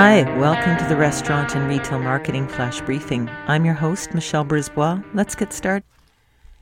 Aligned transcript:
Hi, 0.00 0.22
welcome 0.38 0.76
to 0.76 0.84
the 0.84 0.94
Restaurant 0.94 1.56
and 1.56 1.68
Retail 1.68 1.98
Marketing 1.98 2.46
Flash 2.46 2.80
Briefing. 2.82 3.28
I'm 3.48 3.64
your 3.64 3.74
host, 3.74 4.14
Michelle 4.14 4.44
Brisbois. 4.44 5.02
Let's 5.12 5.34
get 5.34 5.52
started. 5.52 5.82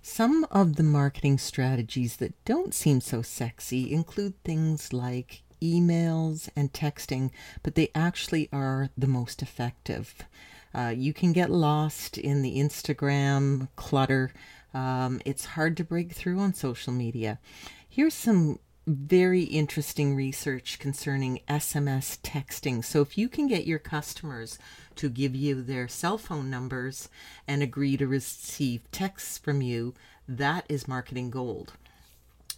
Some 0.00 0.46
of 0.50 0.76
the 0.76 0.82
marketing 0.82 1.36
strategies 1.36 2.16
that 2.16 2.32
don't 2.46 2.72
seem 2.72 3.02
so 3.02 3.20
sexy 3.20 3.92
include 3.92 4.42
things 4.44 4.94
like 4.94 5.42
emails 5.60 6.48
and 6.56 6.72
texting, 6.72 7.30
but 7.62 7.74
they 7.74 7.90
actually 7.94 8.48
are 8.50 8.88
the 8.96 9.06
most 9.06 9.42
effective. 9.42 10.14
Uh, 10.74 10.94
you 10.96 11.12
can 11.12 11.34
get 11.34 11.50
lost 11.50 12.16
in 12.16 12.40
the 12.40 12.56
Instagram 12.56 13.68
clutter. 13.76 14.32
Um, 14.72 15.20
it's 15.26 15.44
hard 15.44 15.76
to 15.76 15.84
break 15.84 16.12
through 16.12 16.38
on 16.38 16.54
social 16.54 16.94
media. 16.94 17.40
Here's 17.86 18.14
some 18.14 18.58
very 18.88 19.42
interesting 19.42 20.14
research 20.14 20.78
concerning 20.78 21.40
SMS 21.48 22.18
texting. 22.20 22.84
So, 22.84 23.02
if 23.02 23.18
you 23.18 23.28
can 23.28 23.46
get 23.46 23.66
your 23.66 23.78
customers 23.78 24.58
to 24.96 25.10
give 25.10 25.34
you 25.36 25.62
their 25.62 25.88
cell 25.88 26.18
phone 26.18 26.48
numbers 26.48 27.08
and 27.46 27.62
agree 27.62 27.96
to 27.98 28.06
receive 28.06 28.90
texts 28.90 29.36
from 29.38 29.60
you, 29.60 29.94
that 30.26 30.64
is 30.68 30.88
marketing 30.88 31.30
gold. 31.30 31.74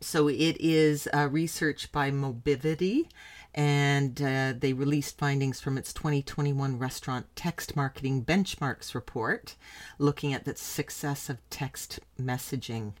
So, 0.00 0.28
it 0.28 0.56
is 0.60 1.08
uh, 1.12 1.28
research 1.28 1.90
by 1.90 2.10
Mobivity, 2.12 3.08
and 3.54 4.22
uh, 4.22 4.54
they 4.56 4.72
released 4.72 5.18
findings 5.18 5.60
from 5.60 5.76
its 5.76 5.92
2021 5.92 6.78
Restaurant 6.78 7.26
Text 7.34 7.74
Marketing 7.74 8.24
Benchmarks 8.24 8.94
report 8.94 9.56
looking 9.98 10.32
at 10.32 10.44
the 10.44 10.54
success 10.54 11.28
of 11.28 11.38
text 11.50 11.98
messaging 12.20 12.92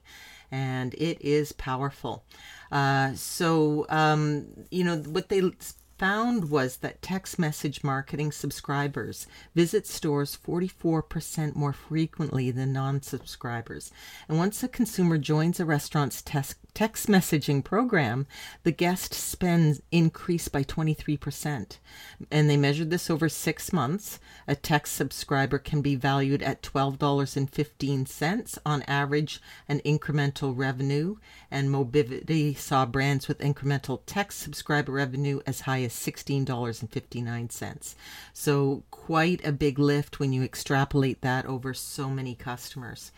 and 0.52 0.94
it 0.94 1.20
is 1.20 1.52
powerful. 1.52 2.24
Uh, 2.70 3.14
so, 3.14 3.86
um, 3.88 4.46
you 4.70 4.84
know, 4.84 4.98
what 4.98 5.28
they 5.28 5.40
found 6.02 6.50
was 6.50 6.78
that 6.78 7.00
text 7.00 7.38
message 7.38 7.84
marketing 7.84 8.32
subscribers 8.32 9.24
visit 9.54 9.86
stores 9.86 10.36
44% 10.44 11.54
more 11.54 11.72
frequently 11.72 12.50
than 12.50 12.72
non 12.72 13.00
subscribers. 13.00 13.92
And 14.28 14.36
once 14.36 14.64
a 14.64 14.68
consumer 14.68 15.16
joins 15.16 15.60
a 15.60 15.64
restaurant's 15.64 16.20
text, 16.20 16.56
messaging 16.74 17.62
program, 17.62 18.26
the 18.64 18.72
guest 18.72 19.14
spends 19.14 19.80
increase 19.92 20.48
by 20.48 20.64
23%. 20.64 21.78
And 22.32 22.50
they 22.50 22.56
measured 22.56 22.90
this 22.90 23.08
over 23.08 23.28
six 23.28 23.72
months. 23.72 24.18
A 24.48 24.56
text 24.56 24.94
subscriber 24.94 25.58
can 25.58 25.82
be 25.82 25.94
valued 25.94 26.42
at 26.42 26.62
$12.15 26.62 28.58
on 28.66 28.82
average, 28.82 29.40
an 29.68 29.80
incremental 29.84 30.52
revenue. 30.56 31.16
And 31.48 31.68
Mobivity 31.68 32.56
saw 32.56 32.86
brands 32.86 33.28
with 33.28 33.38
incremental 33.38 34.00
text 34.04 34.40
subscriber 34.40 34.90
revenue 34.90 35.40
as 35.46 35.60
high 35.60 35.82
as 35.82 35.91
$16.59. 35.92 37.94
So, 38.32 38.82
quite 38.90 39.44
a 39.44 39.52
big 39.52 39.78
lift 39.78 40.18
when 40.18 40.32
you 40.32 40.42
extrapolate 40.42 41.20
that 41.20 41.46
over 41.46 41.72
so 41.74 42.10
many 42.10 42.34
customers. 42.34 43.12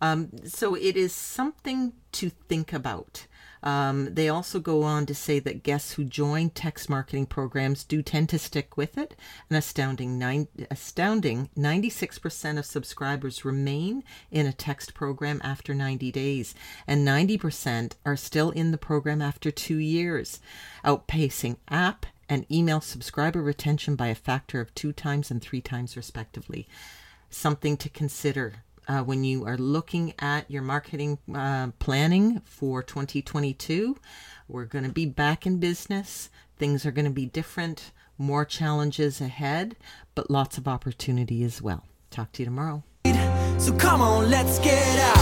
Um, 0.00 0.30
so, 0.44 0.74
it 0.74 0.96
is 0.96 1.12
something 1.12 1.92
to 2.12 2.30
think 2.48 2.72
about. 2.72 3.26
Um, 3.62 4.14
they 4.14 4.28
also 4.28 4.58
go 4.58 4.82
on 4.82 5.06
to 5.06 5.14
say 5.14 5.38
that 5.40 5.62
guests 5.62 5.92
who 5.92 6.04
join 6.04 6.50
text 6.50 6.88
marketing 6.88 7.26
programs 7.26 7.84
do 7.84 8.02
tend 8.02 8.28
to 8.30 8.38
stick 8.38 8.76
with 8.76 8.96
it. 8.96 9.14
An 9.50 9.56
astounding, 9.56 10.18
nine, 10.18 10.48
astounding 10.70 11.50
96% 11.56 12.58
of 12.58 12.64
subscribers 12.64 13.44
remain 13.44 14.02
in 14.30 14.46
a 14.46 14.52
text 14.52 14.94
program 14.94 15.40
after 15.44 15.74
90 15.74 16.10
days, 16.10 16.54
and 16.86 17.06
90% 17.06 17.92
are 18.06 18.16
still 18.16 18.50
in 18.50 18.70
the 18.70 18.78
program 18.78 19.20
after 19.20 19.50
two 19.50 19.78
years, 19.78 20.40
outpacing 20.84 21.56
app 21.68 22.06
and 22.28 22.50
email 22.50 22.80
subscriber 22.80 23.42
retention 23.42 23.96
by 23.96 24.06
a 24.06 24.14
factor 24.14 24.60
of 24.60 24.74
two 24.74 24.92
times 24.92 25.30
and 25.30 25.42
three 25.42 25.60
times, 25.60 25.96
respectively. 25.96 26.68
Something 27.28 27.76
to 27.78 27.88
consider 27.88 28.64
uh, 28.88 29.02
when 29.02 29.24
you 29.24 29.44
are 29.44 29.56
looking 29.56 30.14
at 30.18 30.50
your 30.50 30.62
marketing 30.62 31.18
uh, 31.34 31.68
planning 31.78 32.40
for 32.44 32.82
2022. 32.82 33.96
We're 34.48 34.64
going 34.64 34.84
to 34.84 34.90
be 34.90 35.06
back 35.06 35.46
in 35.46 35.58
business. 35.58 36.30
Things 36.58 36.84
are 36.84 36.90
going 36.90 37.04
to 37.04 37.10
be 37.10 37.26
different, 37.26 37.92
more 38.18 38.44
challenges 38.44 39.20
ahead, 39.20 39.76
but 40.14 40.30
lots 40.30 40.58
of 40.58 40.66
opportunity 40.66 41.42
as 41.44 41.62
well. 41.62 41.84
Talk 42.10 42.32
to 42.32 42.42
you 42.42 42.46
tomorrow. 42.46 42.82
So 43.58 43.72
come 43.74 44.00
on, 44.00 44.30
let's 44.30 44.58
get 44.58 44.98
out. 44.98 45.19